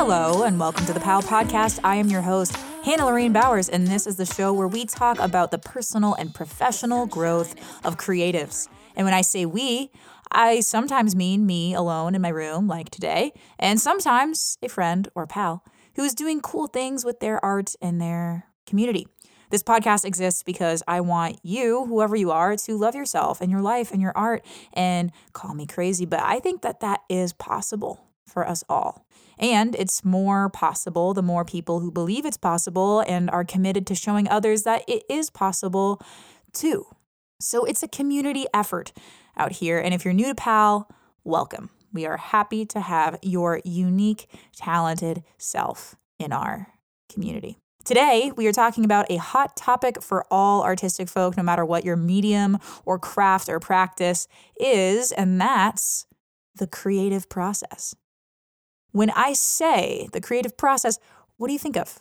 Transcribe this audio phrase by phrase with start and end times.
[0.00, 1.80] Hello, and welcome to the PAL Podcast.
[1.82, 2.54] I am your host,
[2.84, 6.32] Hannah Lorraine Bowers, and this is the show where we talk about the personal and
[6.32, 8.68] professional growth of creatives.
[8.94, 9.90] And when I say we,
[10.30, 15.26] I sometimes mean me alone in my room, like today, and sometimes a friend or
[15.26, 15.64] pal
[15.96, 19.08] who is doing cool things with their art and their community.
[19.50, 23.62] This podcast exists because I want you, whoever you are, to love yourself and your
[23.62, 28.07] life and your art and call me crazy, but I think that that is possible
[28.28, 29.06] for us all.
[29.38, 33.94] And it's more possible the more people who believe it's possible and are committed to
[33.94, 36.00] showing others that it is possible
[36.52, 36.86] too.
[37.40, 38.92] So it's a community effort
[39.36, 39.78] out here.
[39.78, 40.90] And if you're new to PAL,
[41.24, 41.70] welcome.
[41.92, 46.68] We are happy to have your unique, talented self in our
[47.12, 47.58] community.
[47.84, 51.86] Today, we are talking about a hot topic for all artistic folk, no matter what
[51.86, 54.28] your medium or craft or practice
[54.60, 56.06] is, and that's
[56.54, 57.94] the creative process.
[58.92, 60.98] When I say the creative process,
[61.36, 61.98] what do you think of?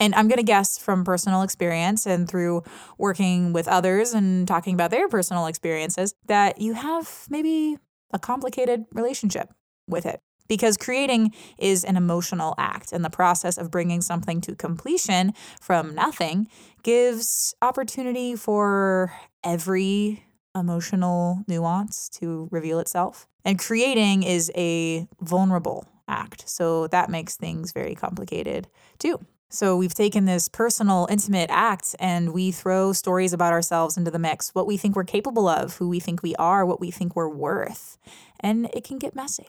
[0.00, 2.62] And I'm going to guess from personal experience and through
[2.98, 7.78] working with others and talking about their personal experiences that you have maybe
[8.12, 9.50] a complicated relationship
[9.88, 10.20] with it.
[10.46, 15.94] Because creating is an emotional act, and the process of bringing something to completion from
[15.94, 16.48] nothing
[16.82, 19.10] gives opportunity for
[19.42, 23.26] every emotional nuance to reveal itself.
[23.44, 26.48] And creating is a vulnerable act.
[26.48, 29.24] So that makes things very complicated too.
[29.50, 34.18] So we've taken this personal, intimate act and we throw stories about ourselves into the
[34.18, 37.14] mix, what we think we're capable of, who we think we are, what we think
[37.14, 37.96] we're worth.
[38.40, 39.48] And it can get messy,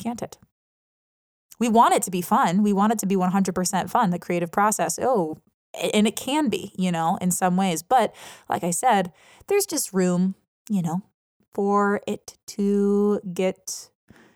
[0.00, 0.38] can't it?
[1.58, 2.62] We want it to be fun.
[2.62, 4.98] We want it to be 100% fun, the creative process.
[5.02, 5.38] Oh,
[5.92, 7.82] and it can be, you know, in some ways.
[7.82, 8.14] But
[8.48, 9.12] like I said,
[9.48, 10.34] there's just room,
[10.68, 11.02] you know,
[11.54, 13.90] for it to get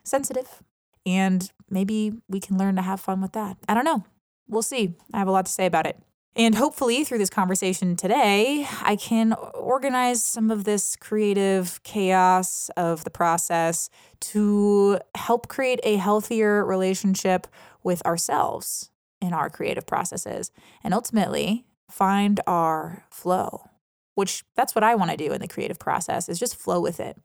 [0.04, 0.62] sensitive.
[1.04, 3.56] And maybe we can learn to have fun with that.
[3.68, 4.04] I don't know.
[4.48, 4.94] We'll see.
[5.12, 5.98] I have a lot to say about it.
[6.36, 13.04] And hopefully, through this conversation today, I can organize some of this creative chaos of
[13.04, 13.88] the process
[14.20, 17.46] to help create a healthier relationship
[17.82, 18.90] with ourselves
[19.22, 20.50] in our creative processes
[20.84, 23.70] and ultimately find our flow,
[24.16, 26.98] which that's what I want to do in the creative process is just flow with
[26.98, 27.20] it.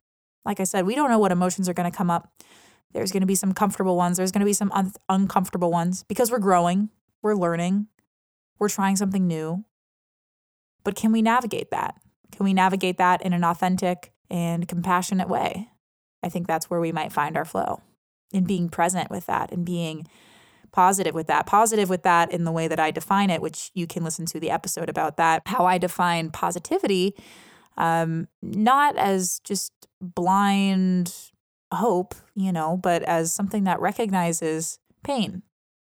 [0.46, 2.34] Like I said, we don't know what emotions are going to come up.
[2.94, 6.03] There's going to be some comfortable ones, there's going to be some un- uncomfortable ones
[6.03, 6.90] because we're growing,
[7.22, 7.88] we're learning,
[8.59, 9.63] we're trying something new.
[10.84, 11.96] But can we navigate that?
[12.31, 15.69] Can we navigate that in an authentic and compassionate way?
[16.22, 17.81] I think that's where we might find our flow
[18.34, 20.07] in being present with that and being
[20.71, 21.45] positive with that.
[21.45, 24.39] Positive with that in the way that I define it, which you can listen to
[24.39, 27.15] the episode about that, how I define positivity,
[27.77, 31.13] um, not as just blind
[31.73, 35.43] hope, you know, but as something that recognizes pain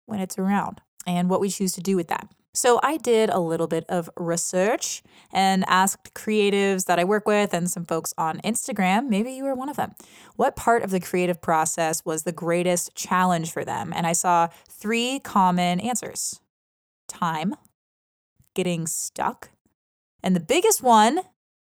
[0.07, 2.29] when it's around and what we choose to do with that.
[2.55, 7.53] So I did a little bit of research and asked creatives that I work with
[7.53, 9.95] and some folks on Instagram, maybe you were one of them,
[10.37, 13.93] what part of the creative process was the greatest challenge for them?
[13.95, 16.41] And I saw three common answers
[17.09, 17.57] time,
[18.55, 19.51] getting stuck,
[20.23, 21.21] and the biggest one,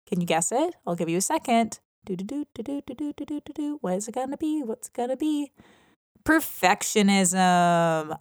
[0.07, 0.75] can you guess it?
[0.87, 1.81] I'll give you a second.
[2.07, 3.79] Do do do do do do do do do do.
[3.81, 4.63] What is it gonna be?
[4.63, 5.51] What's it gonna be?
[6.25, 8.19] Perfectionism.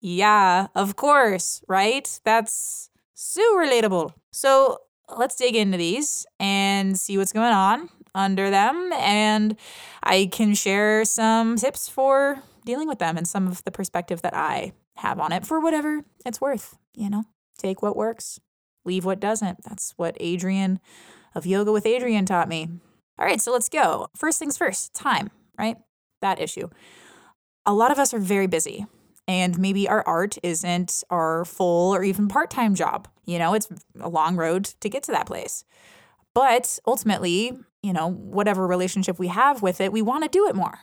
[0.00, 2.20] Yeah, of course, right?
[2.24, 4.12] That's so relatable.
[4.32, 4.78] So
[5.16, 8.90] let's dig into these and see what's going on under them.
[8.94, 9.56] And
[10.02, 14.34] I can share some tips for dealing with them and some of the perspective that
[14.34, 17.24] I have on it for whatever it's worth, you know?
[17.58, 18.40] Take what works,
[18.84, 19.62] leave what doesn't.
[19.62, 20.78] That's what Adriene
[21.34, 22.68] of Yoga with Adriene taught me.
[23.18, 24.08] All right, so let's go.
[24.14, 25.76] First things first time, right?
[26.20, 26.68] That issue.
[27.64, 28.86] A lot of us are very busy
[29.28, 33.08] and maybe our art isn't our full or even part time job.
[33.24, 33.68] You know, it's
[34.00, 35.64] a long road to get to that place.
[36.34, 37.52] But ultimately,
[37.82, 40.78] you know, whatever relationship we have with it, we want to do it more.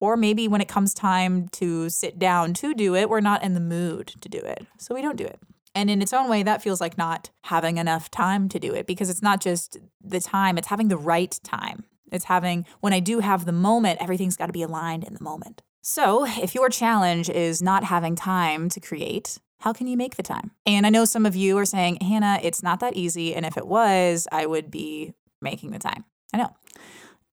[0.00, 3.54] Or maybe when it comes time to sit down to do it, we're not in
[3.54, 4.66] the mood to do it.
[4.78, 5.40] So we don't do it.
[5.74, 8.86] And in its own way, that feels like not having enough time to do it
[8.86, 11.84] because it's not just the time, it's having the right time.
[12.10, 15.22] It's having, when I do have the moment, everything's got to be aligned in the
[15.22, 15.62] moment.
[15.80, 20.22] So, if your challenge is not having time to create, how can you make the
[20.22, 20.52] time?
[20.66, 23.34] And I know some of you are saying, Hannah, it's not that easy.
[23.34, 26.04] And if it was, I would be making the time.
[26.32, 26.54] I know.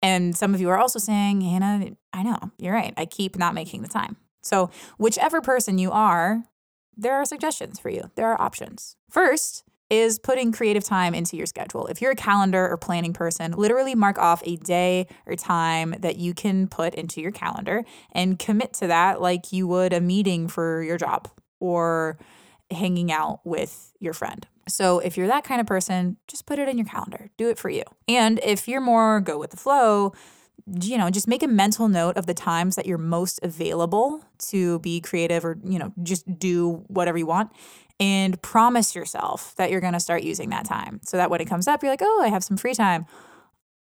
[0.02, 2.92] And some of you are also saying, Hannah, I know, you're right.
[2.96, 4.16] I keep not making the time.
[4.42, 6.44] So, whichever person you are,
[6.96, 8.10] there are suggestions for you.
[8.16, 8.96] There are options.
[9.08, 11.86] First, is putting creative time into your schedule.
[11.86, 16.16] If you're a calendar or planning person, literally mark off a day or time that
[16.16, 20.48] you can put into your calendar and commit to that like you would a meeting
[20.48, 21.28] for your job
[21.60, 22.16] or
[22.70, 24.46] hanging out with your friend.
[24.66, 27.28] So if you're that kind of person, just put it in your calendar.
[27.36, 27.82] Do it for you.
[28.08, 30.14] And if you're more go with the flow,
[30.80, 34.78] you know, just make a mental note of the times that you're most available to
[34.78, 37.50] be creative or, you know, just do whatever you want
[38.00, 40.74] and promise yourself that you're going to start using that mm-hmm.
[40.74, 41.00] time.
[41.04, 43.06] So that when it comes up, you're like, oh, I have some free time.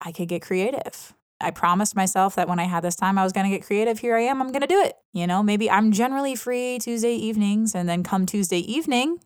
[0.02, 1.13] I could get creative.
[1.40, 4.00] I promised myself that when I had this time, I was going to get creative.
[4.00, 4.42] Here I am.
[4.42, 4.96] I'm going to do it.
[5.13, 9.19] You know, maybe I'm generally free Tuesday evenings, and then come Tuesday evening,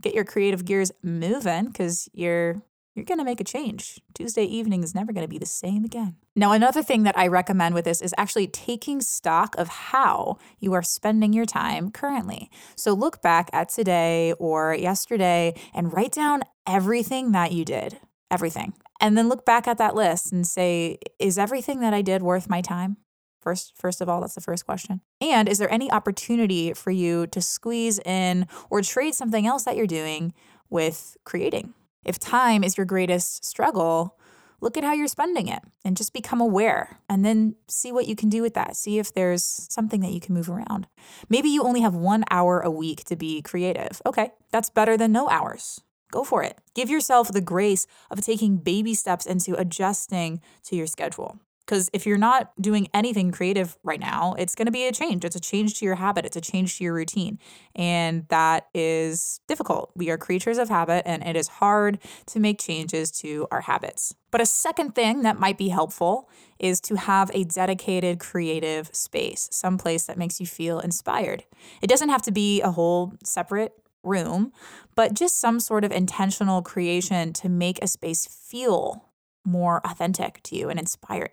[0.00, 2.62] get your creative gears moving because you're
[2.98, 4.00] you're going to make a change.
[4.12, 6.16] Tuesday evening is never going to be the same again.
[6.34, 10.72] Now, another thing that I recommend with this is actually taking stock of how you
[10.74, 12.50] are spending your time currently.
[12.76, 18.00] So look back at today or yesterday and write down everything that you did,
[18.32, 18.72] everything.
[19.00, 22.50] And then look back at that list and say, is everything that I did worth
[22.50, 22.96] my time?
[23.40, 25.02] First, first of all, that's the first question.
[25.20, 29.76] And is there any opportunity for you to squeeze in or trade something else that
[29.76, 30.34] you're doing
[30.68, 31.74] with creating?
[32.08, 34.18] If time is your greatest struggle,
[34.62, 38.16] look at how you're spending it and just become aware and then see what you
[38.16, 38.76] can do with that.
[38.76, 40.86] See if there's something that you can move around.
[41.28, 44.00] Maybe you only have one hour a week to be creative.
[44.06, 45.82] Okay, that's better than no hours.
[46.10, 46.56] Go for it.
[46.74, 51.38] Give yourself the grace of taking baby steps into adjusting to your schedule.
[51.68, 55.22] Because if you're not doing anything creative right now, it's going to be a change.
[55.22, 57.38] It's a change to your habit, it's a change to your routine.
[57.76, 59.90] And that is difficult.
[59.94, 61.98] We are creatures of habit, and it is hard
[62.28, 64.14] to make changes to our habits.
[64.30, 69.50] But a second thing that might be helpful is to have a dedicated creative space,
[69.52, 71.44] some place that makes you feel inspired.
[71.82, 74.52] It doesn't have to be a whole separate room,
[74.94, 79.10] but just some sort of intentional creation to make a space feel
[79.44, 81.32] more authentic to you and inspiring.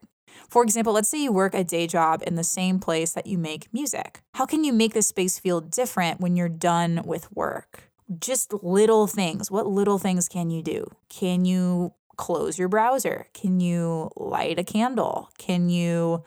[0.49, 3.37] For example, let's say you work a day job in the same place that you
[3.37, 4.21] make music.
[4.35, 7.91] How can you make this space feel different when you're done with work?
[8.19, 9.49] Just little things.
[9.49, 10.85] What little things can you do?
[11.09, 13.27] Can you close your browser?
[13.33, 15.29] Can you light a candle?
[15.37, 16.23] Can you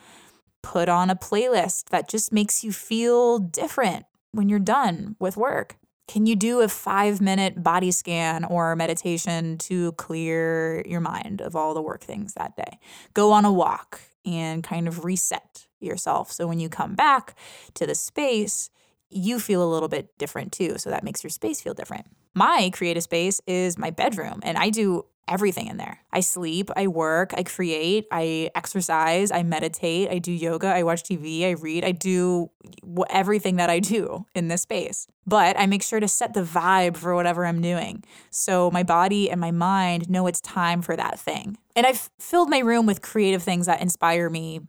[0.63, 5.77] put on a playlist that just makes you feel different when you're done with work?
[6.09, 11.55] Can you do a five minute body scan or meditation to clear your mind of
[11.55, 12.79] all the work things that day?
[13.13, 16.33] Go on a walk and kind of reset yourself.
[16.33, 17.37] So when you come back
[17.75, 18.71] to the space,
[19.11, 20.79] you feel a little bit different too.
[20.79, 22.07] So that makes your space feel different.
[22.35, 26.01] My creative space is my bedroom, and I do everything in there.
[26.13, 31.03] I sleep, I work, I create, I exercise, I meditate, I do yoga, I watch
[31.03, 32.51] TV, I read, I do
[33.11, 35.07] everything that I do in this space.
[35.27, 38.03] But I make sure to set the vibe for whatever I'm doing.
[38.31, 41.59] So my body and my mind know it's time for that thing.
[41.77, 44.61] And I've filled my room with creative things that inspire me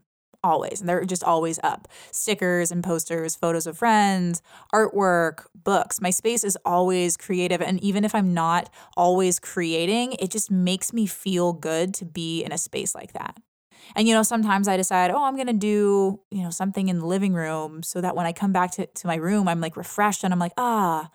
[0.44, 0.80] always.
[0.80, 1.88] And they're just always up.
[2.12, 4.42] Stickers and posters, photos of friends,
[4.74, 6.02] artwork, books.
[6.02, 7.62] My space is always creative.
[7.62, 12.44] And even if I'm not always creating, it just makes me feel good to be
[12.44, 13.38] in a space like that.
[13.96, 17.06] And, you know, sometimes I decide, oh, I'm to do, you know, something in the
[17.06, 20.24] living room so that when I come back to, to my room, I'm like refreshed
[20.24, 21.10] and I'm like, ah,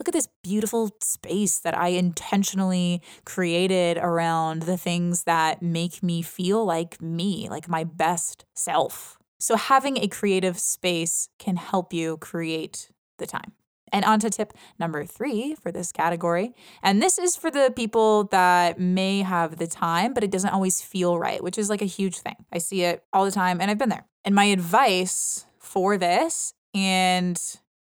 [0.00, 6.22] look at this beautiful space that I intentionally created around the things that make me
[6.22, 9.18] feel like me, like my best self.
[9.38, 13.52] So, having a creative space can help you create the time.
[13.92, 16.54] And on to tip number three for this category.
[16.82, 20.80] And this is for the people that may have the time, but it doesn't always
[20.80, 22.36] feel right, which is like a huge thing.
[22.52, 24.06] I see it all the time and I've been there.
[24.24, 27.40] And my advice for this, and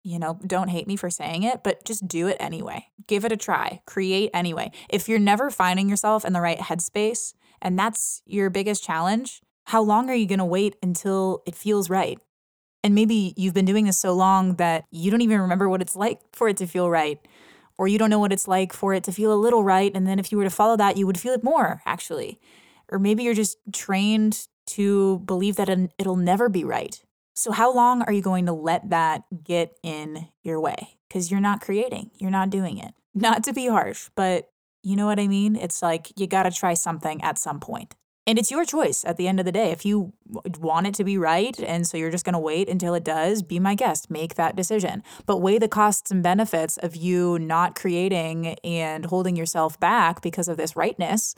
[0.03, 2.87] you know, don't hate me for saying it, but just do it anyway.
[3.07, 3.81] Give it a try.
[3.85, 4.71] Create anyway.
[4.89, 9.81] If you're never finding yourself in the right headspace and that's your biggest challenge, how
[9.81, 12.19] long are you going to wait until it feels right?
[12.83, 15.95] And maybe you've been doing this so long that you don't even remember what it's
[15.95, 17.17] like for it to feel right.
[17.77, 19.91] Or you don't know what it's like for it to feel a little right.
[19.95, 22.41] And then if you were to follow that, you would feel it more, actually.
[22.91, 27.01] Or maybe you're just trained to believe that it'll never be right.
[27.33, 30.97] So, how long are you going to let that get in your way?
[31.07, 32.93] Because you're not creating, you're not doing it.
[33.15, 34.49] Not to be harsh, but
[34.81, 35.55] you know what I mean?
[35.55, 37.93] It's like you got to try something at some point.
[38.25, 39.71] And it's your choice at the end of the day.
[39.71, 40.13] If you
[40.59, 43.43] want it to be right, and so you're just going to wait until it does,
[43.43, 45.03] be my guest, make that decision.
[45.25, 50.47] But weigh the costs and benefits of you not creating and holding yourself back because
[50.47, 51.35] of this rightness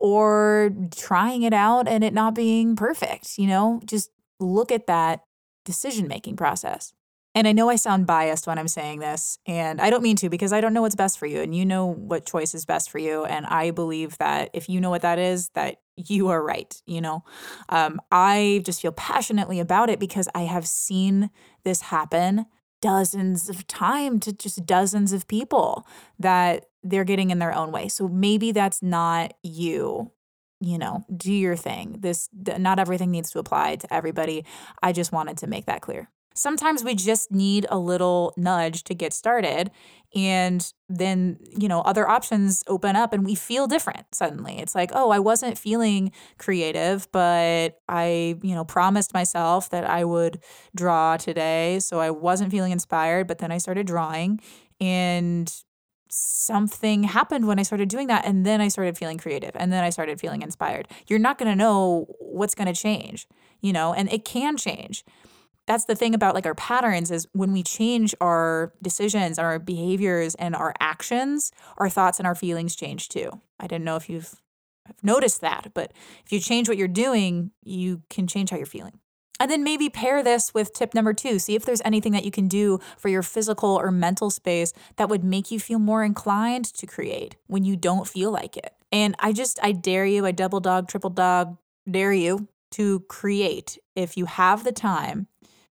[0.00, 3.38] or trying it out and it not being perfect.
[3.38, 4.10] You know, just
[4.40, 5.20] look at that
[5.64, 6.92] decision making process.
[7.34, 10.28] And I know I sound biased when I'm saying this, and I don't mean to
[10.28, 12.90] because I don't know what's best for you, and you know what choice is best
[12.90, 13.24] for you.
[13.24, 16.80] And I believe that if you know what that is, that you are right.
[16.86, 17.24] You know,
[17.70, 21.30] um, I just feel passionately about it because I have seen
[21.64, 22.46] this happen
[22.80, 25.86] dozens of time to just dozens of people
[26.18, 27.88] that they're getting in their own way.
[27.88, 30.12] So maybe that's not you.
[30.64, 31.96] You know, do your thing.
[32.00, 34.46] This not everything needs to apply to everybody.
[34.82, 36.08] I just wanted to make that clear.
[36.36, 39.70] Sometimes we just need a little nudge to get started.
[40.16, 44.58] And then, you know, other options open up and we feel different suddenly.
[44.58, 50.04] It's like, oh, I wasn't feeling creative, but I, you know, promised myself that I
[50.04, 50.42] would
[50.74, 51.78] draw today.
[51.78, 54.40] So I wasn't feeling inspired, but then I started drawing.
[54.80, 55.52] And
[56.14, 58.24] something happened when I started doing that.
[58.24, 60.88] And then I started feeling creative and then I started feeling inspired.
[61.06, 63.26] You're not going to know what's going to change,
[63.60, 65.04] you know, and it can change
[65.66, 70.34] that's the thing about like our patterns is when we change our decisions our behaviors
[70.36, 74.34] and our actions our thoughts and our feelings change too i didn't know if you've
[75.02, 75.92] noticed that but
[76.24, 78.98] if you change what you're doing you can change how you're feeling
[79.40, 81.38] and then maybe pair this with tip number two.
[81.38, 85.08] See if there's anything that you can do for your physical or mental space that
[85.08, 88.74] would make you feel more inclined to create when you don't feel like it.
[88.92, 91.58] And I just, I dare you, I double dog, triple dog,
[91.90, 95.26] dare you to create if you have the time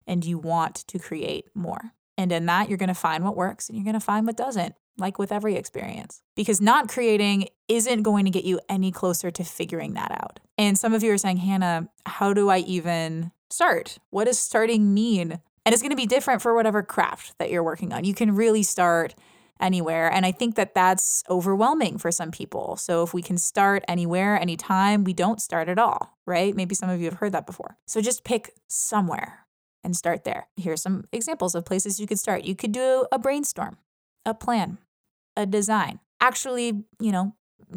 [0.05, 1.93] and you want to create more.
[2.17, 4.38] And in that, you're going to find what works and you're going to find what
[4.38, 6.21] doesn't, like with every experience.
[6.35, 10.39] Because not creating isn't going to get you any closer to figuring that out.
[10.57, 13.97] And some of you are saying, Hannah, how do I even start?
[14.09, 15.39] What does starting mean?
[15.65, 18.03] And it's going to be different for whatever craft that you're working on.
[18.03, 19.15] You can really start
[19.59, 20.12] anywhere.
[20.12, 22.75] And I think that that's overwhelming for some people.
[22.75, 26.55] So if we can start anywhere, anytime, we don't start at all, right?
[26.55, 27.77] Maybe some of you have heard that before.
[27.88, 29.47] So just pick somewhere
[29.83, 30.47] and start there.
[30.57, 32.43] Here's some examples of places you could start.
[32.43, 33.77] You could do a brainstorm,
[34.25, 34.77] a plan,
[35.38, 36.00] a design.
[36.19, 37.33] Actually, you know,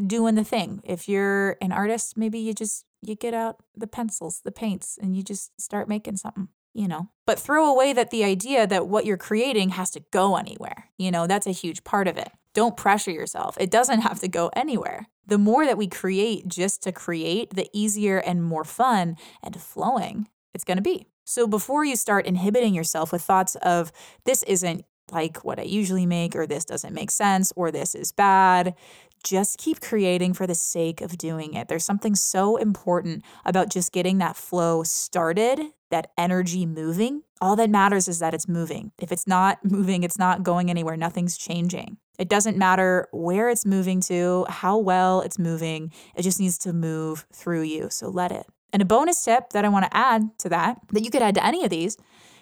[0.07, 0.83] doing the thing.
[0.85, 5.17] If you're an artist, maybe you just you get out the pencils, the paints and
[5.17, 7.11] you just start making something, you know.
[7.27, 10.91] But throw away that the idea that what you're creating has to go anywhere.
[10.97, 12.31] You know, that's a huge part of it.
[12.55, 13.57] Don't pressure yourself.
[13.61, 15.07] It doesn't have to go anywhere.
[15.27, 20.29] The more that we create just to create, the easier and more fun and flowing
[20.55, 21.07] it's going to be.
[21.25, 23.93] So before you start inhibiting yourself with thoughts of
[24.25, 28.13] this isn't like what I usually make, or this doesn't make sense, or this is
[28.13, 28.75] bad,
[29.23, 31.69] just keep creating for the sake of doing it.
[31.69, 35.61] There's something so important about just getting that flow started,
[35.91, 37.23] that energy moving.
[37.41, 38.93] All that matters is that it's moving.
[39.01, 41.99] If it's not moving, it's not going anywhere, nothing's changing.
[42.19, 46.73] It doesn't matter where it's moving to, how well it's moving, it just needs to
[46.73, 47.91] move through you.
[47.91, 48.47] So let it.
[48.73, 51.37] And a bonus tip that I want to add to that, that you could add
[51.37, 51.97] to any of these,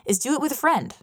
[0.06, 0.94] is do it with a friend.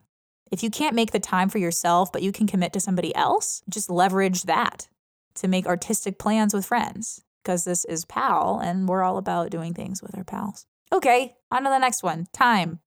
[0.52, 3.64] If you can't make the time for yourself, but you can commit to somebody else,
[3.70, 4.88] just leverage that
[5.36, 9.74] to make artistic plans with friends because this is PAL and we're all about doing
[9.74, 10.66] things with our pals.
[10.92, 12.28] Okay, on to the next one.
[12.34, 12.80] Time.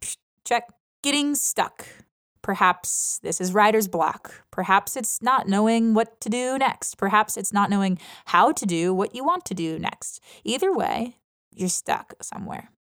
[0.45, 0.69] Check.
[1.03, 1.87] Getting stuck.
[2.43, 4.45] Perhaps this is writer's block.
[4.53, 6.97] Perhaps it's not knowing what to do next.
[6.97, 10.23] Perhaps it's not knowing how to do what you want to do next.
[10.45, 11.17] Either way,
[11.53, 12.71] you're stuck somewhere.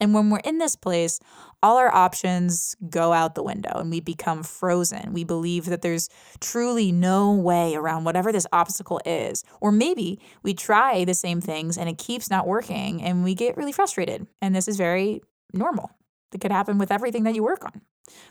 [0.00, 1.20] And when we're in this place,
[1.62, 5.12] all our options go out the window and we become frozen.
[5.12, 6.08] We believe that there's
[6.40, 9.42] truly no way around whatever this obstacle is.
[9.60, 13.56] Or maybe we try the same things and it keeps not working and we get
[13.56, 14.26] really frustrated.
[14.42, 15.22] And this is very
[15.52, 15.90] normal.
[16.32, 17.80] It could happen with everything that you work on.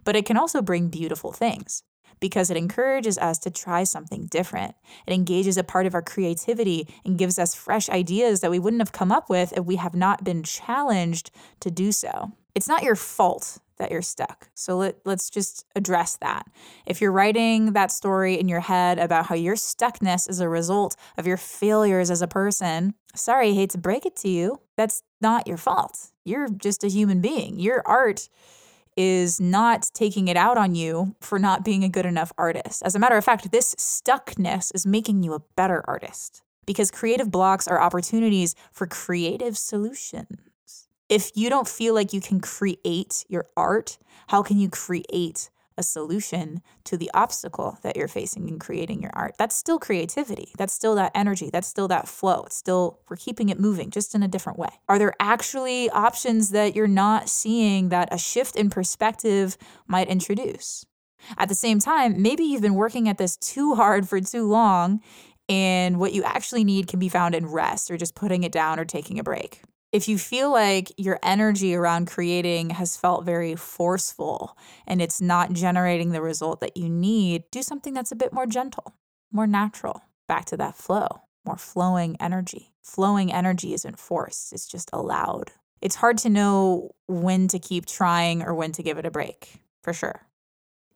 [0.03, 1.83] But it can also bring beautiful things
[2.19, 4.75] because it encourages us to try something different.
[5.05, 8.81] It engages a part of our creativity and gives us fresh ideas that we wouldn't
[8.81, 12.31] have come up with if we have not been challenged to do so.
[12.53, 14.49] It's not your fault that you're stuck.
[14.53, 16.47] So let, let's just address that.
[16.85, 20.95] If you're writing that story in your head about how your stuckness is a result
[21.17, 25.47] of your failures as a person, sorry, hate to break it to you, that's not
[25.47, 26.11] your fault.
[26.23, 27.59] You're just a human being.
[27.59, 28.29] Your art
[28.97, 32.81] is not taking it out on you for not being a good enough artist.
[32.83, 37.31] As a matter of fact, this stuckness is making you a better artist because creative
[37.31, 40.87] blocks are opportunities for creative solutions.
[41.09, 43.97] If you don't feel like you can create your art,
[44.27, 49.11] how can you create a solution to the obstacle that you're facing in creating your
[49.13, 49.35] art.
[49.37, 50.51] That's still creativity.
[50.57, 51.49] That's still that energy.
[51.51, 52.43] That's still that flow.
[52.45, 54.69] It's still, we're keeping it moving just in a different way.
[54.87, 60.85] Are there actually options that you're not seeing that a shift in perspective might introduce?
[61.37, 65.01] At the same time, maybe you've been working at this too hard for too long,
[65.49, 68.79] and what you actually need can be found in rest or just putting it down
[68.79, 69.61] or taking a break.
[69.95, 75.53] If you feel like your energy around creating has felt very forceful and it's not
[75.53, 78.93] generating the result that you need, do something that's a bit more gentle,
[79.31, 82.73] more natural, back to that flow, more flowing energy.
[82.83, 85.53] Flowing energy isn't forced, it's just allowed.
[85.79, 89.61] It's hard to know when to keep trying or when to give it a break,
[89.81, 90.23] for sure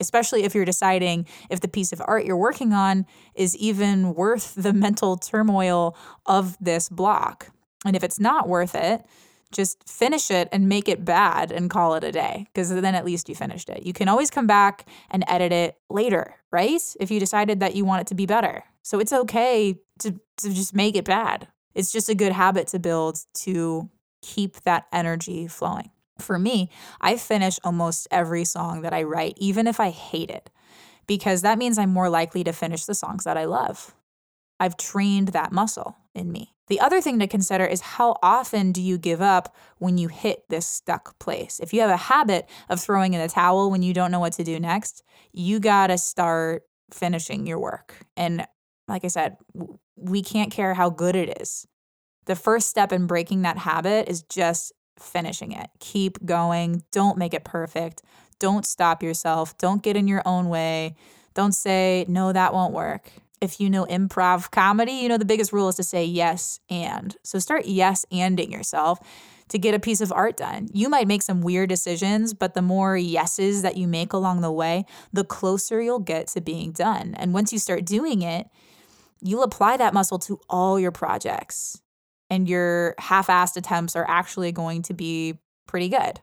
[0.02, 4.56] especially if you're deciding if the piece of art you're working on is even worth
[4.56, 5.94] the mental turmoil
[6.26, 7.52] of this block.
[7.86, 9.06] And if it's not worth it,
[9.52, 13.06] just finish it and make it bad and call it a day because then at
[13.06, 13.84] least you finished it.
[13.84, 16.82] You can always come back and edit it later, right?
[17.00, 18.64] If you decided that you want it to be better.
[18.84, 21.48] So it's okay to, to just make it bad.
[21.74, 23.90] It's just a good habit to build to
[24.22, 25.92] keep that energy flowing.
[26.20, 26.70] For me,
[27.00, 30.50] I finish almost every song that I write, even if I hate it,
[31.08, 33.96] because that means I'm more likely to finish the songs that I love.
[34.60, 36.54] I've trained that muscle in me.
[36.70, 40.48] The other thing to consider is how often do you give up when you hit
[40.50, 41.60] this stuck place?
[41.62, 44.34] If you have a habit of throwing in the towel when you don't know what
[44.34, 48.06] to do next, you got to start finishing your work.
[48.16, 48.46] And
[48.88, 49.38] like I said,
[49.96, 51.68] we can't care how good it is.
[52.26, 55.70] The first step in breaking that habit is just finishing it.
[55.80, 56.84] Keep going.
[56.92, 58.04] Don't make it perfect.
[58.40, 59.58] Don't stop yourself.
[59.58, 60.96] Don't get in your own way.
[61.34, 63.12] Don't say, no, that won't work.
[63.42, 67.16] If you know improv comedy, you know the biggest rule is to say yes and.
[67.24, 69.00] So start yes anding yourself
[69.50, 70.68] to get a piece of art done.
[70.74, 74.52] You might make some weird decisions, but the more yeses that you make along the
[74.52, 77.16] way, the closer you'll get to being done.
[77.16, 78.48] And once you start doing it,
[79.22, 81.82] you'll apply that muscle to all your projects
[82.30, 86.20] and your half assed attempts are actually going to be pretty good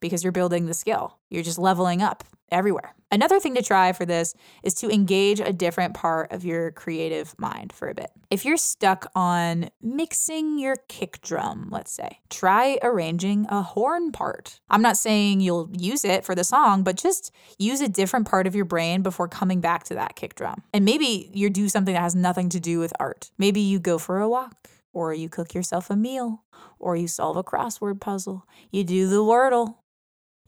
[0.00, 1.18] because you're building the skill.
[1.30, 2.94] You're just leveling up everywhere.
[3.10, 7.34] Another thing to try for this is to engage a different part of your creative
[7.38, 8.10] mind for a bit.
[8.30, 14.60] If you're stuck on mixing your kick drum, let's say, try arranging a horn part.
[14.68, 18.46] I'm not saying you'll use it for the song, but just use a different part
[18.46, 20.62] of your brain before coming back to that kick drum.
[20.74, 23.30] And maybe you do something that has nothing to do with art.
[23.38, 26.42] Maybe you go for a walk or you cook yourself a meal,
[26.78, 29.76] or you solve a crossword puzzle, you do the Wordle,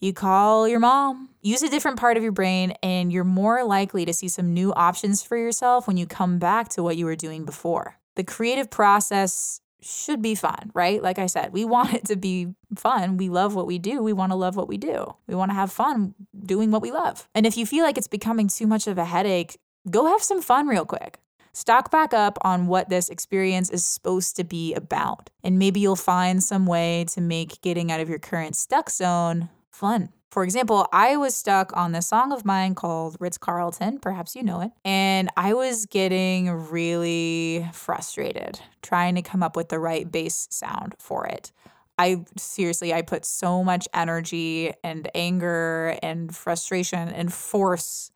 [0.01, 1.29] you call your mom.
[1.43, 4.73] Use a different part of your brain, and you're more likely to see some new
[4.73, 7.97] options for yourself when you come back to what you were doing before.
[8.17, 11.03] The creative process should be fun, right?
[11.03, 13.17] Like I said, we want it to be fun.
[13.17, 14.03] We love what we do.
[14.03, 15.15] We want to love what we do.
[15.27, 17.29] We want to have fun doing what we love.
[17.35, 19.59] And if you feel like it's becoming too much of a headache,
[19.91, 21.19] go have some fun real quick
[21.53, 25.31] stock back up on what this experience is supposed to be about.
[25.43, 29.49] And maybe you'll find some way to make getting out of your current stuck zone
[29.81, 30.11] fun.
[30.31, 33.99] For example, I was stuck on this song of mine called Ritz Carlton.
[33.99, 34.71] Perhaps you know it.
[34.85, 40.95] And I was getting really frustrated trying to come up with the right bass sound
[40.99, 41.51] for it.
[41.99, 48.13] I seriously, I put so much energy and anger and frustration and force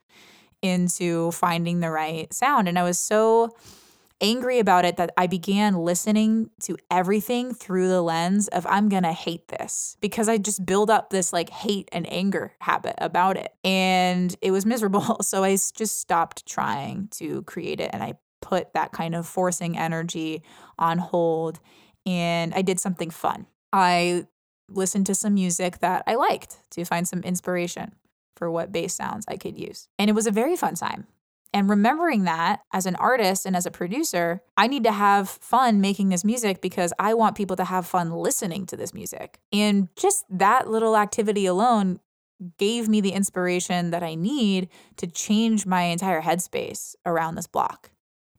[0.63, 2.69] into finding the right sound.
[2.69, 3.57] And I was so
[4.25, 9.03] angry about it that I began listening to everything through the lens of I'm going
[9.03, 13.37] to hate this because I just build up this like hate and anger habit about
[13.37, 13.55] it.
[13.63, 15.19] And it was miserable.
[15.35, 19.77] So I just stopped trying to create it and I put that kind of forcing
[19.77, 20.43] energy
[20.79, 21.61] on hold
[22.07, 23.47] and I did something fun.
[23.73, 24.27] I
[24.69, 27.95] listened to some music that I liked to find some inspiration
[28.37, 29.89] for what bass sounds I could use.
[29.99, 31.07] And it was a very fun time.
[31.55, 35.81] And remembering that as an artist and as a producer, I need to have fun
[35.81, 39.39] making this music because I want people to have fun listening to this music.
[39.53, 42.01] And just that little activity alone
[42.59, 47.91] gave me the inspiration that I need to change my entire headspace around this block.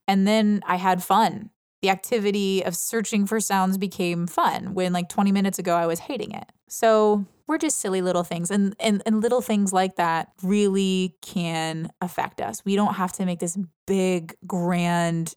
[0.09, 1.51] And then I had fun.
[1.81, 5.99] The activity of searching for sounds became fun when, like 20 minutes ago, I was
[5.99, 6.51] hating it.
[6.67, 11.91] So we're just silly little things and, and and little things like that really can
[12.01, 12.63] affect us.
[12.65, 15.33] We don't have to make this big grand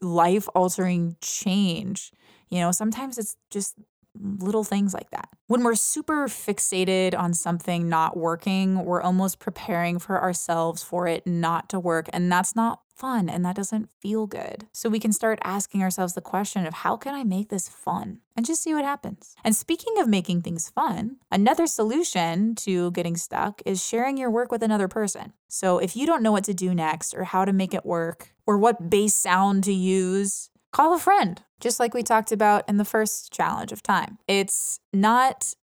[0.00, 2.12] life altering change.
[2.50, 3.74] You know sometimes it's just
[4.20, 5.28] little things like that.
[5.46, 11.26] When we're super fixated on something not working, we're almost preparing for ourselves for it
[11.26, 12.08] not to work.
[12.12, 14.66] And that's not fun and that doesn't feel good.
[14.72, 18.18] So we can start asking ourselves the question of how can I make this fun
[18.36, 19.36] and just see what happens.
[19.44, 24.50] And speaking of making things fun, another solution to getting stuck is sharing your work
[24.50, 25.32] with another person.
[25.46, 28.34] So if you don't know what to do next or how to make it work
[28.46, 32.76] or what bass sound to use, call a friend, just like we talked about in
[32.76, 34.18] the first challenge of time.
[34.26, 35.54] It's not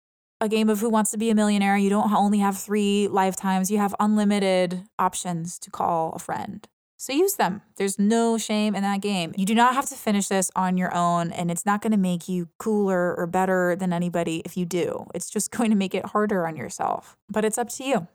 [0.41, 1.77] a game of who wants to be a millionaire.
[1.77, 6.67] You don't only have three lifetimes, you have unlimited options to call a friend.
[6.97, 7.61] So use them.
[7.77, 9.35] There's no shame in that game.
[9.37, 11.99] You do not have to finish this on your own, and it's not going to
[11.99, 15.07] make you cooler or better than anybody if you do.
[15.15, 17.17] It's just going to make it harder on yourself.
[17.29, 18.09] But it's up to you.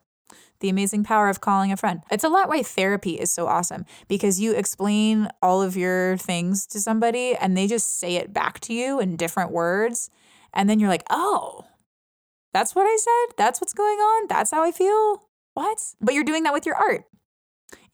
[0.60, 2.02] The amazing power of calling a friend.
[2.12, 6.66] It's a lot why therapy is so awesome because you explain all of your things
[6.68, 10.10] to somebody and they just say it back to you in different words.
[10.54, 11.66] And then you're like, oh,
[12.54, 13.36] that's what I said?
[13.38, 14.28] That's what's going on?
[14.28, 15.30] That's how I feel?
[15.54, 15.78] What?
[16.02, 17.06] But you're doing that with your art.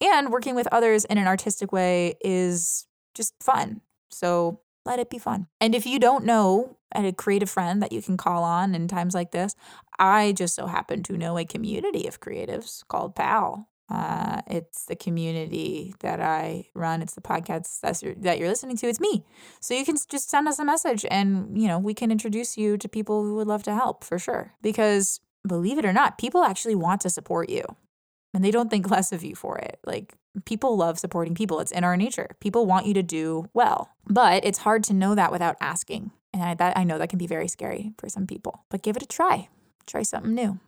[0.02, 3.82] And working with others in an artistic way is just fun.
[4.12, 5.48] So let it be fun.
[5.60, 9.14] And if you don't know a creative friend that you can call on in times
[9.14, 9.56] like this,
[10.00, 13.70] I just so happen to know a community of creatives called PAL.
[13.90, 17.02] Uh, it's the community that I run.
[17.02, 18.88] It's the podcast that's your, that you're listening to.
[18.88, 19.26] It's me.
[19.60, 22.78] So you can just send us a message and, you know, we can introduce you
[22.78, 24.54] to people who would love to help for sure.
[24.62, 27.64] Because believe it or not, people actually want to support you
[28.34, 29.80] and they don't think less of you for it.
[29.86, 32.36] Like people love supporting people, it's in our nature.
[32.40, 36.12] People want you to do well, but it's hard to know that without asking.
[36.34, 38.98] And I, that, I know that can be very scary for some people, but give
[38.98, 39.48] it a try.
[39.88, 40.60] Try something new.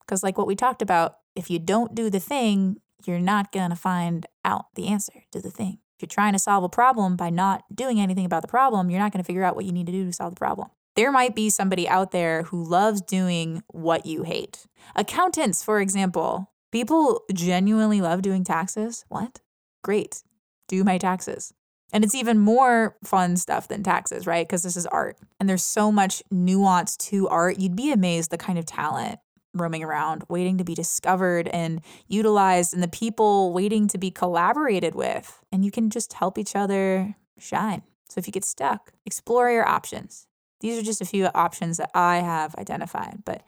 [0.00, 3.70] Because, like what we talked about, if you don't do the thing, you're not going
[3.70, 5.78] to find out the answer to the thing.
[5.96, 9.00] If you're trying to solve a problem by not doing anything about the problem, you're
[9.00, 10.68] not going to figure out what you need to do to solve the problem.
[10.94, 14.66] There might be somebody out there who loves doing what you hate.
[14.96, 19.04] Accountants, for example, People genuinely love doing taxes.
[19.08, 19.40] What?
[19.82, 20.22] Great.
[20.68, 21.54] Do my taxes.
[21.92, 24.46] And it's even more fun stuff than taxes, right?
[24.46, 25.16] Because this is art.
[25.40, 27.58] And there's so much nuance to art.
[27.58, 29.18] You'd be amazed the kind of talent
[29.54, 34.94] roaming around, waiting to be discovered and utilized, and the people waiting to be collaborated
[34.94, 35.42] with.
[35.50, 37.82] And you can just help each other shine.
[38.10, 40.26] So if you get stuck, explore your options.
[40.60, 43.42] These are just a few options that I have identified, but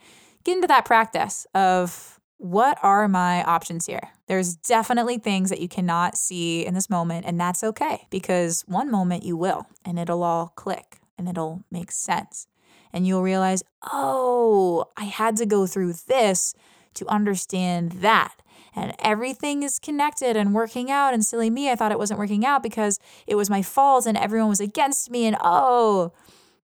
[0.45, 4.13] get into that practice of what are my options here?
[4.27, 8.91] There's definitely things that you cannot see in this moment, and that's okay because one
[8.91, 12.47] moment you will, and it'll all click and it'll make sense.
[12.95, 16.55] And you'll realize, oh, I had to go through this
[16.95, 18.37] to understand that.
[18.75, 21.13] And everything is connected and working out.
[21.13, 24.17] And silly me, I thought it wasn't working out because it was my fault and
[24.17, 25.27] everyone was against me.
[25.27, 26.15] And oh,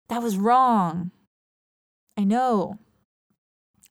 [0.07, 1.11] that was wrong.
[2.15, 2.79] I know.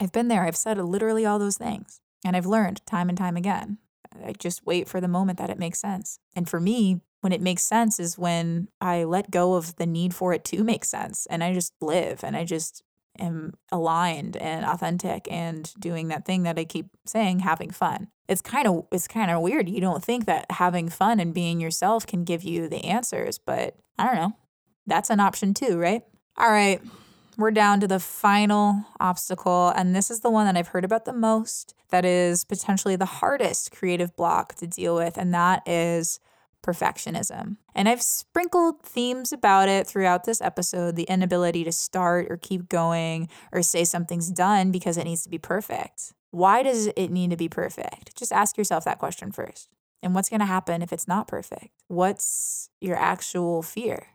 [0.00, 0.44] I've been there.
[0.44, 2.00] I've said literally all those things.
[2.24, 3.78] And I've learned time and time again.
[4.24, 6.18] I just wait for the moment that it makes sense.
[6.35, 10.14] And for me, when it makes sense is when I let go of the need
[10.14, 12.82] for it to make sense and I just live and I just
[13.18, 18.09] am aligned and authentic and doing that thing that I keep saying having fun.
[18.28, 19.68] It's kind of it's kind of weird.
[19.68, 23.76] You don't think that having fun and being yourself can give you the answers, but
[23.98, 24.37] I don't know.
[24.87, 26.02] That's an option too, right?
[26.37, 26.80] All right
[27.37, 31.05] we're down to the final obstacle, and this is the one that I've heard about
[31.05, 36.18] the most that is potentially the hardest creative block to deal with, and that is
[36.62, 37.57] perfectionism.
[37.75, 42.68] And I've sprinkled themes about it throughout this episode the inability to start or keep
[42.68, 46.12] going or say something's done because it needs to be perfect.
[46.33, 48.16] Why does it need to be perfect?
[48.16, 49.68] Just ask yourself that question first.
[50.03, 51.70] And what's going to happen if it's not perfect?
[51.88, 54.09] What's your actual fear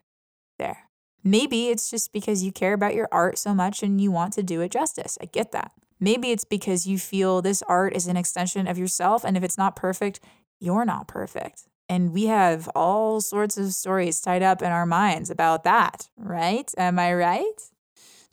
[0.59, 0.90] there?
[1.23, 4.43] Maybe it's just because you care about your art so much and you want to
[4.43, 5.17] do it justice.
[5.21, 5.71] I get that.
[5.99, 9.23] Maybe it's because you feel this art is an extension of yourself.
[9.23, 10.19] And if it's not perfect,
[10.59, 11.67] you're not perfect.
[11.87, 16.71] And we have all sorts of stories tied up in our minds about that, right?
[16.77, 17.61] Am I right?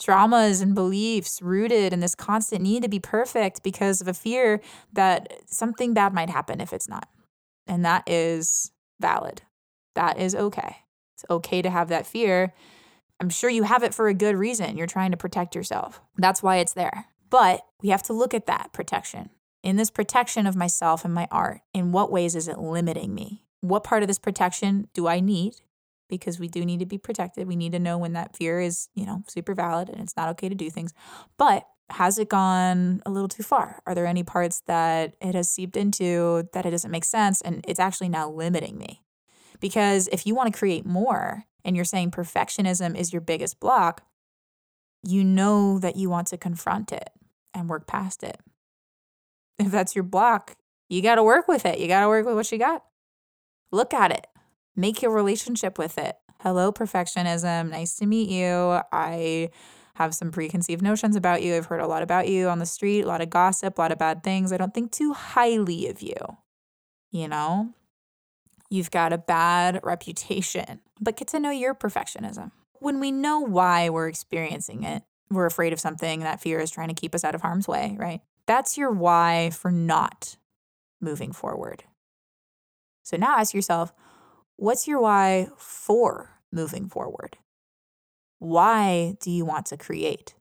[0.01, 4.61] Traumas and beliefs rooted in this constant need to be perfect because of a fear
[4.92, 7.09] that something bad might happen if it's not.
[7.66, 8.70] And that is
[9.01, 9.42] valid.
[9.94, 10.77] That is okay.
[11.14, 12.55] It's okay to have that fear
[13.20, 14.76] I'm sure you have it for a good reason.
[14.76, 16.00] You're trying to protect yourself.
[16.16, 17.07] That's why it's there.
[17.31, 19.31] But we have to look at that protection.
[19.62, 23.42] In this protection of myself and my art, in what ways is it limiting me?
[23.61, 25.54] What part of this protection do I need?
[26.09, 27.48] Because we do need to be protected.
[27.48, 30.28] We need to know when that fear is, you know, super valid and it's not
[30.31, 30.94] okay to do things.
[31.37, 33.83] But has it gone a little too far?
[33.85, 37.64] Are there any parts that it has seeped into that it doesn't make sense and
[37.66, 39.02] it's actually now limiting me?
[39.60, 44.02] Because if you want to create more, and you're saying perfectionism is your biggest block,
[45.02, 47.10] you know that you want to confront it
[47.52, 48.40] and work past it.
[49.58, 50.56] If that's your block,
[50.88, 51.78] you got to work with it.
[51.78, 52.84] You got to work with what you got.
[53.70, 54.26] Look at it,
[54.76, 56.16] make your relationship with it.
[56.40, 57.70] Hello, perfectionism.
[57.70, 58.80] Nice to meet you.
[58.92, 59.50] I
[59.94, 61.56] have some preconceived notions about you.
[61.56, 63.92] I've heard a lot about you on the street, a lot of gossip, a lot
[63.92, 64.52] of bad things.
[64.52, 66.14] I don't think too highly of you.
[67.10, 67.74] You know,
[68.70, 72.52] You've got a bad reputation, but get to know your perfectionism.
[72.81, 76.88] When we know why we're experiencing it, we're afraid of something, that fear is trying
[76.88, 78.20] to keep us out of harm's way, right?
[78.46, 80.37] That's your why for not
[81.00, 81.85] moving forward.
[83.02, 83.92] So now ask yourself,
[84.57, 87.38] what's your why for moving forward?
[88.38, 90.35] Why do you want to create?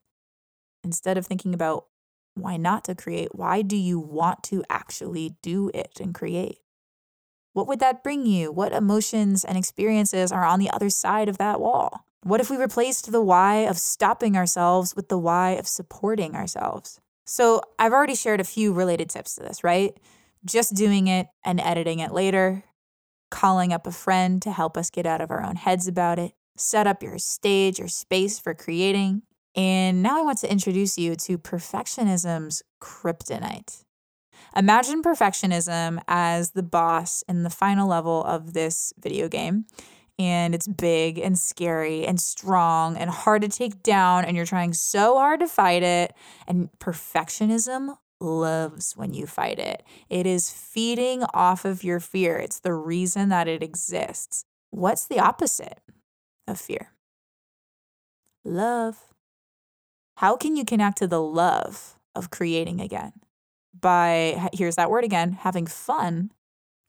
[0.83, 1.87] Instead of thinking about
[2.35, 6.59] why not to create, why do you want to actually do it and create?
[7.57, 8.51] What would that bring you?
[8.51, 12.05] What emotions and experiences are on the other side of that wall?
[12.21, 16.99] What if we replaced the why of stopping ourselves with the why of supporting ourselves?
[17.25, 19.99] So, I've already shared a few related tips to this, right?
[20.45, 22.63] Just doing it and editing it later,
[23.31, 26.33] calling up a friend to help us get out of our own heads about it,
[26.57, 29.23] set up your stage or space for creating.
[29.55, 33.83] And now I want to introduce you to perfectionism's kryptonite.
[34.57, 39.65] Imagine perfectionism as the boss in the final level of this video game.
[40.17, 44.73] And it's big and scary and strong and hard to take down, and you're trying
[44.73, 46.15] so hard to fight it.
[46.47, 49.83] And perfectionism loves when you fight it.
[50.09, 54.43] It is feeding off of your fear, it's the reason that it exists.
[54.71, 55.81] What's the opposite
[56.47, 56.93] of fear?
[58.43, 58.97] Love.
[60.15, 63.13] How can you connect to the love of creating again?
[63.79, 66.31] By, here's that word again, having fun,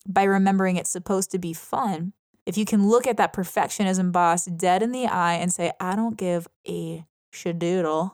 [0.07, 2.13] by remembering it's supposed to be fun.
[2.47, 5.97] If you can look at that perfectionism boss dead in the eye and say, I
[5.97, 8.13] don't give a shadoodle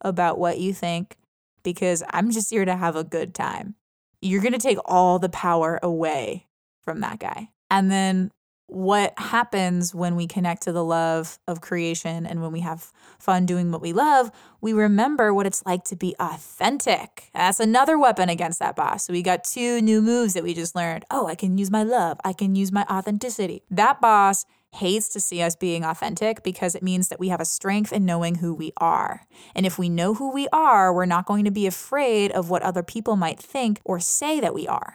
[0.00, 1.16] about what you think,
[1.62, 3.76] because I'm just here to have a good time.
[4.20, 6.46] You're going to take all the power away
[6.82, 7.50] from that guy.
[7.70, 8.32] And then
[8.70, 13.46] what happens when we connect to the love of creation and when we have fun
[13.46, 14.30] doing what we love,
[14.60, 17.30] we remember what it's like to be authentic.
[17.34, 19.04] That's another weapon against that boss.
[19.04, 21.04] So we got two new moves that we just learned.
[21.10, 23.62] Oh, I can use my love, I can use my authenticity.
[23.70, 27.44] That boss hates to see us being authentic because it means that we have a
[27.44, 29.26] strength in knowing who we are.
[29.54, 32.62] And if we know who we are, we're not going to be afraid of what
[32.62, 34.94] other people might think or say that we are.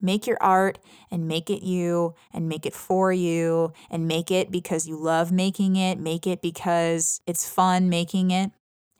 [0.00, 0.78] Make your art
[1.10, 5.32] and make it you and make it for you and make it because you love
[5.32, 8.50] making it, make it because it's fun making it.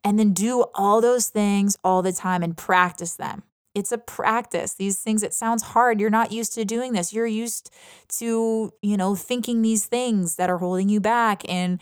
[0.02, 3.42] And then do all those things all the time and practice them.
[3.76, 4.72] It's a practice.
[4.72, 6.00] These things, it sounds hard.
[6.00, 7.12] You're not used to doing this.
[7.12, 7.70] You're used
[8.18, 11.78] to, you know, thinking these things that are holding you back and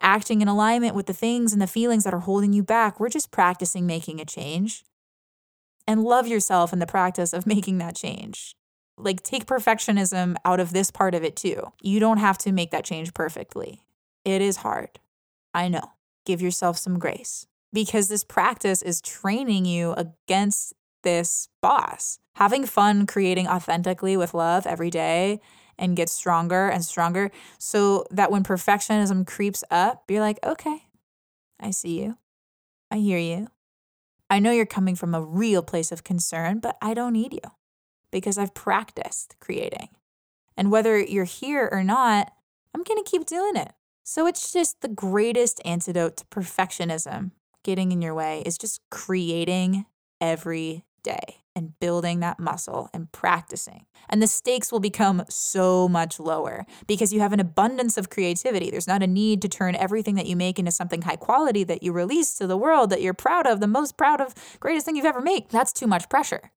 [0.00, 2.98] acting in alignment with the things and the feelings that are holding you back.
[2.98, 4.82] We're just practicing making a change.
[5.86, 8.54] And love yourself in the practice of making that change.
[8.98, 11.72] Like, take perfectionism out of this part of it too.
[11.82, 13.82] You don't have to make that change perfectly.
[14.24, 14.98] It is hard.
[15.54, 15.92] I know.
[16.24, 20.72] Give yourself some grace because this practice is training you against
[21.02, 22.18] this boss.
[22.36, 25.40] Having fun creating authentically with love every day
[25.78, 30.84] and get stronger and stronger so that when perfectionism creeps up, you're like, okay,
[31.60, 32.18] I see you.
[32.90, 33.48] I hear you.
[34.28, 37.50] I know you're coming from a real place of concern, but I don't need you
[38.10, 39.88] because I've practiced creating.
[40.56, 42.32] And whether you're here or not,
[42.74, 43.72] I'm going to keep doing it.
[44.02, 47.32] So it's just the greatest antidote to perfectionism
[47.64, 49.86] getting in your way is just creating
[50.20, 53.86] every day and building that muscle and practicing.
[54.08, 58.70] And the stakes will become so much lower because you have an abundance of creativity.
[58.70, 61.82] There's not a need to turn everything that you make into something high quality that
[61.82, 64.94] you release to the world that you're proud of, the most proud of, greatest thing
[64.94, 65.48] you've ever made.
[65.48, 66.52] That's too much pressure.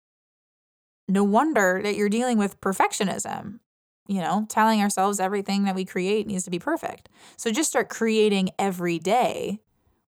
[1.07, 3.61] No wonder that you're dealing with perfectionism.
[4.09, 7.11] You know, telling ourselves everything that we create needs to be perfect.
[7.37, 9.61] So just start creating every day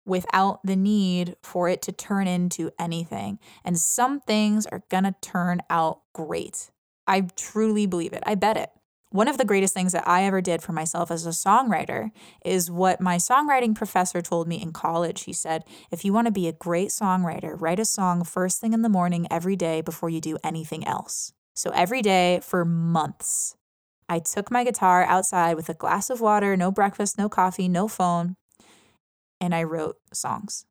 [0.07, 3.39] without the need for it to turn into anything.
[3.65, 6.71] And some things are gonna turn out great.
[7.07, 8.23] I truly believe it.
[8.27, 8.71] I bet it.
[9.11, 12.11] One of the greatest things that I ever did for myself as a songwriter
[12.45, 15.23] is what my songwriting professor told me in college.
[15.23, 15.63] He said,
[15.93, 18.89] if you want to be a great songwriter, write a song first thing in the
[18.89, 21.33] morning every day before you do anything else.
[21.55, 23.55] So every day for months,
[24.09, 27.87] I took my guitar outside with a glass of water, no breakfast, no coffee, no
[27.87, 28.35] phone,
[29.41, 30.67] and I wrote songs.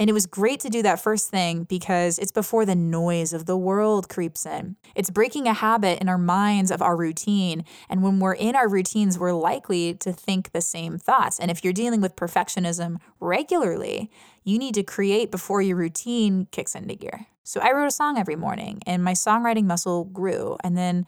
[0.00, 3.46] And it was great to do that first thing because it's before the noise of
[3.46, 4.74] the world creeps in.
[4.96, 7.64] It's breaking a habit in our minds of our routine.
[7.88, 11.38] And when we're in our routines, we're likely to think the same thoughts.
[11.38, 14.10] And if you're dealing with perfectionism regularly,
[14.42, 17.26] you need to create before your routine kicks into gear.
[17.44, 20.56] So I wrote a song every morning and my songwriting muscle grew.
[20.64, 21.06] And then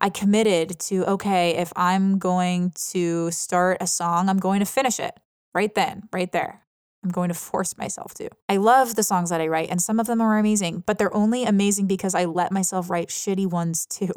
[0.00, 4.98] I committed to okay, if I'm going to start a song, I'm going to finish
[4.98, 5.16] it
[5.56, 6.62] right then, right there.
[7.02, 8.28] I'm going to force myself to.
[8.48, 11.16] I love the songs that I write, and some of them are amazing, but they're
[11.16, 14.12] only amazing because I let myself write shitty ones too.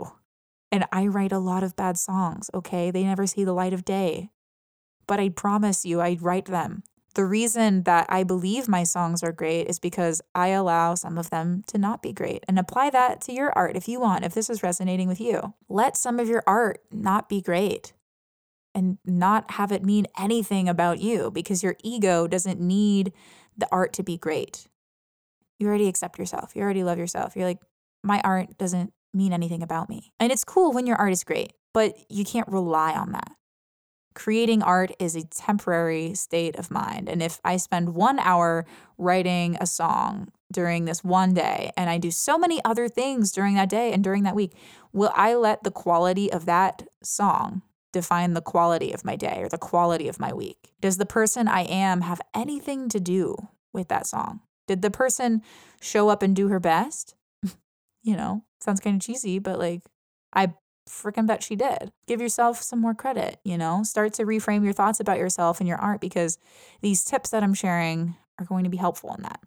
[0.72, 2.92] And I write a lot of bad songs, okay?
[2.92, 4.30] They never see the light of day.
[5.08, 6.84] But I promise you, I write them.
[7.16, 11.32] The reason that I believe my songs are great is because I allow some of
[11.32, 14.34] them to not be great and apply that to your art if you want, if
[14.36, 15.56] this is resonating with you.
[15.68, 17.94] Let some of your art not be great
[18.76, 23.14] and not have it mean anything about you because your ego doesn't need
[23.58, 24.68] the art to be great.
[25.60, 26.56] You already accept yourself.
[26.56, 27.36] You already love yourself.
[27.36, 27.60] You're like,
[28.04, 30.14] my art doesn't mean anything about me.
[30.20, 33.32] And it's cool when your art is great, but you can't rely on that
[34.20, 37.08] creating art is a temporary state of mind.
[37.08, 38.66] And if I spend one hour
[38.98, 43.56] writing a song during this one day and I do so many other things during
[43.56, 44.54] that day and during that week,
[44.92, 49.50] will I let the quality of that song define the quality of my day or
[49.50, 50.74] the quality of my week?
[50.82, 53.36] Does the person I am have anything to do
[53.74, 54.42] with that song?
[54.68, 55.42] Did the person
[55.82, 57.16] show up and do her best?
[58.04, 59.82] you know, sounds kind of cheesy, but like
[60.34, 60.54] I
[60.90, 61.92] freaking bet she did.
[62.08, 63.84] Give yourself some more credit, you know?
[63.84, 66.38] Start to reframe your thoughts about yourself and your art because
[66.82, 69.40] these tips that I'm sharing are going to be helpful in that.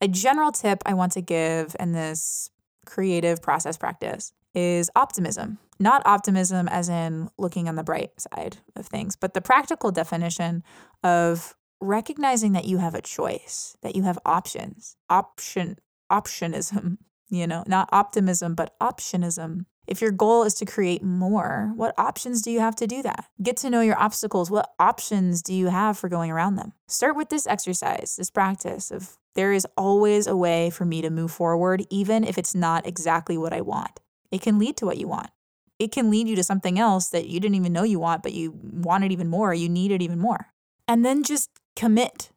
[0.00, 2.50] A general tip I want to give in this
[2.86, 5.58] creative process practice is optimism.
[5.78, 10.64] Not optimism as in looking on the bright side of things, but the practical definition
[11.04, 14.96] of recognizing that you have a choice, that you have options.
[15.08, 15.78] Option
[16.10, 16.98] optionism,
[17.30, 19.66] you know, not optimism, but optionism.
[19.86, 23.26] If your goal is to create more, what options do you have to do that?
[23.42, 24.50] Get to know your obstacles.
[24.50, 26.72] What options do you have for going around them?
[26.88, 31.10] Start with this exercise, this practice of there is always a way for me to
[31.10, 34.00] move forward, even if it's not exactly what I want.
[34.30, 35.30] It can lead to what you want.
[35.78, 38.32] It can lead you to something else that you didn't even know you want, but
[38.32, 40.48] you want it even more, you need it even more.
[40.86, 42.30] And then just commit.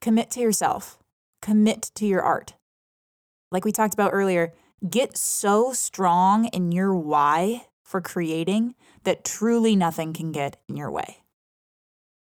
[0.00, 0.98] Commit to yourself,
[1.42, 2.54] commit to your art.
[3.50, 4.52] Like we talked about earlier,
[4.88, 10.90] Get so strong in your why for creating that truly nothing can get in your
[10.90, 11.24] way.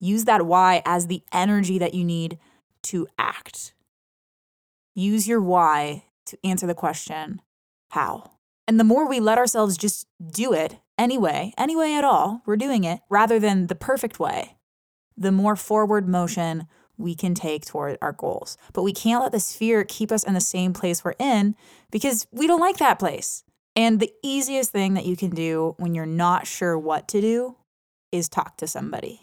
[0.01, 2.39] Use that why as the energy that you need
[2.85, 3.75] to act.
[4.95, 7.43] Use your why to answer the question,
[7.91, 8.31] how?
[8.69, 12.85] And the more we let ourselves just do it anyway, anyway at all, we're doing
[12.85, 14.57] it rather than the perfect way,
[15.17, 16.67] the more forward motion
[16.99, 18.57] we can take toward our goals.
[18.73, 21.55] But we can't let this fear keep us in the same place we're in
[21.91, 23.45] because we don't like that place.
[23.77, 27.57] And the easiest thing that you can do when you're not sure what to do
[28.11, 29.21] is talk to somebody.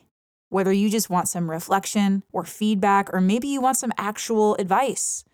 [0.49, 5.25] Whether you just want some reflection or feedback, or maybe you want some actual advice,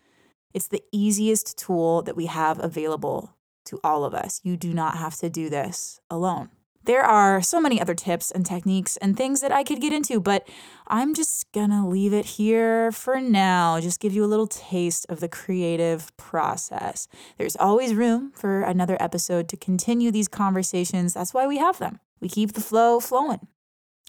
[0.54, 4.40] it's the easiest tool that we have available to all of us.
[4.42, 6.50] You do not have to do this alone.
[6.84, 10.18] There are so many other tips and techniques and things that I could get into,
[10.18, 10.48] but
[10.86, 13.78] I'm just gonna leave it here for now.
[13.80, 17.06] Just give you a little taste of the creative process.
[17.36, 21.12] There's always room for another episode to continue these conversations.
[21.12, 22.00] That's why we have them.
[22.18, 23.46] We keep the flow flowing.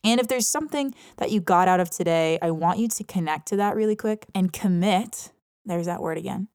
[0.04, 3.50] And if there's something that you got out of today, I want you to connect
[3.50, 5.32] to that really quick and commit,
[5.66, 6.48] there's that word again,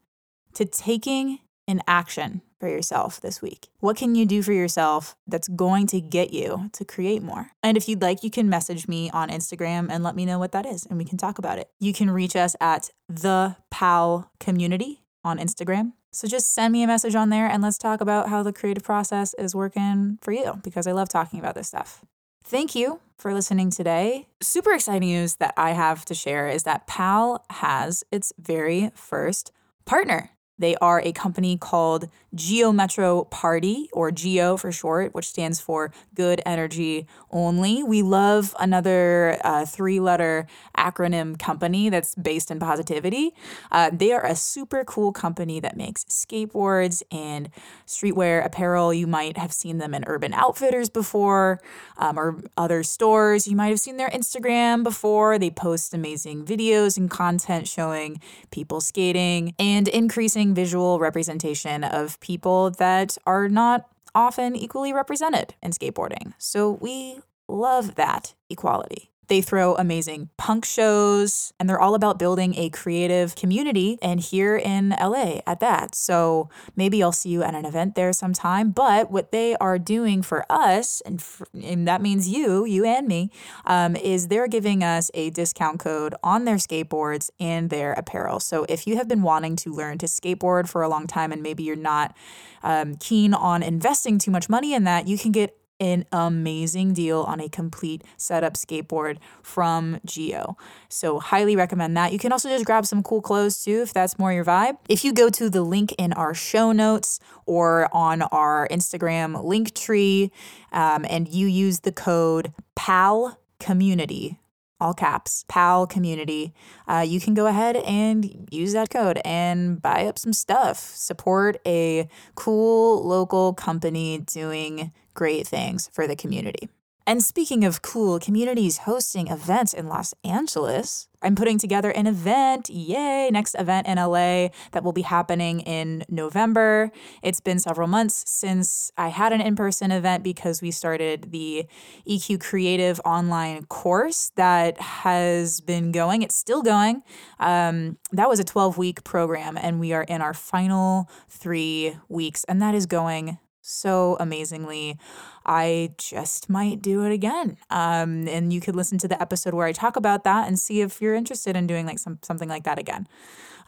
[0.55, 3.69] to taking an action for yourself this week?
[3.81, 7.51] What can you do for yourself that's going to get you to create more?
[7.63, 10.53] And if you'd like, you can message me on Instagram and let me know what
[10.53, 11.69] that is and we can talk about it.
[11.81, 15.93] You can reach us at the PAL community on Instagram.
[16.13, 18.85] So just send me a message on there and let's talk about how the creative
[18.85, 22.05] process is working for you because I love talking about this stuff.
[22.43, 24.29] Thank you for listening today.
[24.41, 29.53] Super exciting news that I have to share is that PAL has its very first
[29.85, 30.31] partner.
[30.59, 35.93] They are a company called Geo Metro Party, or GEO for short, which stands for
[36.15, 37.83] Good Energy Only.
[37.83, 43.33] We love another uh, three letter acronym company that's based in positivity.
[43.71, 47.49] Uh, they are a super cool company that makes skateboards and
[47.87, 48.93] streetwear apparel.
[48.93, 51.61] You might have seen them in Urban Outfitters before
[51.97, 53.47] um, or other stores.
[53.47, 55.39] You might have seen their Instagram before.
[55.39, 62.71] They post amazing videos and content showing people skating and increasing visual representation of people
[62.73, 66.33] that are not often equally represented in skateboarding.
[66.39, 69.11] So we love that equality.
[69.29, 74.57] They throw amazing punk shows and they're all about building a creative community and here
[74.57, 75.95] in LA at that.
[75.95, 78.71] So maybe I'll see you at an event there sometime.
[78.71, 83.09] But what they are doing for us, and, for, and that means you, you and
[83.09, 83.31] me,
[83.65, 88.41] um, is they're giving us a discount code on their skateboards and their apparel.
[88.41, 91.43] So if you have been wanting to learn to skateboard for a long time and
[91.43, 92.17] maybe you're not
[92.63, 97.23] um, keen on investing too much money in that, you can get an amazing deal
[97.23, 100.57] on a complete setup skateboard from Geo.
[100.89, 102.13] So, highly recommend that.
[102.13, 104.79] You can also just grab some cool clothes too if that's more your vibe.
[104.89, 109.75] If you go to the link in our show notes or on our Instagram link
[109.75, 110.33] tree
[110.73, 114.39] um, and you use the code PAL community
[114.81, 116.53] all caps, PAL community,
[116.87, 120.79] uh, you can go ahead and use that code and buy up some stuff.
[120.79, 126.69] Support a cool local company doing great things for the community.
[127.09, 132.69] And speaking of cool communities hosting events in Los Angeles, I'm putting together an event,
[132.69, 136.91] yay, next event in LA that will be happening in November.
[137.23, 141.67] It's been several months since I had an in person event because we started the
[142.09, 146.23] EQ Creative online course that has been going.
[146.23, 147.05] It's still going.
[147.39, 152.43] Um, that was a 12 week program, and we are in our final three weeks,
[152.45, 154.99] and that is going so amazingly.
[155.45, 157.57] I just might do it again.
[157.71, 160.81] Um, and you could listen to the episode where I talk about that and see
[160.81, 163.07] if you're interested in doing like some something like that again.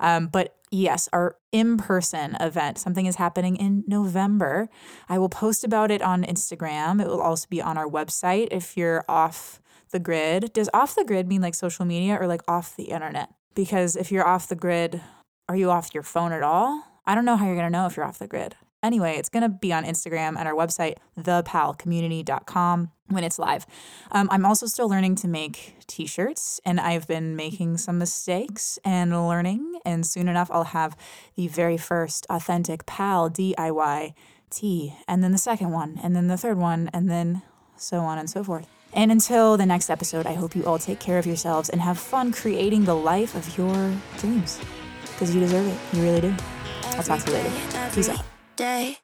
[0.01, 4.69] Um, but yes, our in-person event, something is happening in November.
[5.09, 7.03] I will post about it on Instagram.
[7.03, 10.53] It will also be on our website if you're off the grid.
[10.53, 13.31] Does off the grid mean like social media or like off the internet?
[13.55, 15.01] Because if you're off the grid,
[15.49, 16.85] are you off your phone at all?
[17.05, 18.55] I don't know how you're going to know if you're off the grid.
[18.83, 23.67] Anyway, it's going to be on Instagram and our website, thepalcommunity.com, when it's live.
[24.13, 28.79] Um, I'm also still learning to make t shirts, and I've been making some mistakes
[28.85, 29.81] and learning.
[29.85, 30.97] And soon enough, I'll have
[31.35, 34.15] the very first authentic PAL DIY
[34.51, 37.43] tee, and then the second one, and then the third one, and then
[37.77, 38.69] so on and so forth.
[38.93, 41.99] And until the next episode, I hope you all take care of yourselves and have
[41.99, 44.61] fun creating the life of your dreams
[45.03, 45.97] because you deserve it.
[45.97, 46.35] You really do.
[46.85, 47.91] I'll talk to you later.
[47.93, 48.25] Peace out
[48.59, 48.99] day.